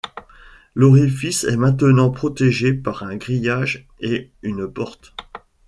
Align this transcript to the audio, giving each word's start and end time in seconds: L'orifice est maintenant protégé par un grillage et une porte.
L'orifice 0.73 1.43
est 1.43 1.57
maintenant 1.57 2.09
protégé 2.09 2.73
par 2.73 3.03
un 3.03 3.17
grillage 3.17 3.85
et 3.99 4.31
une 4.41 4.67
porte. 4.67 5.13